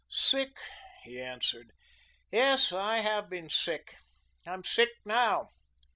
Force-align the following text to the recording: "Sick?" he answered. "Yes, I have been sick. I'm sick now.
"Sick?" 0.09 0.57
he 1.03 1.21
answered. 1.21 1.69
"Yes, 2.31 2.71
I 2.73 3.01
have 3.01 3.29
been 3.29 3.49
sick. 3.51 3.97
I'm 4.47 4.63
sick 4.63 4.89
now. 5.05 5.49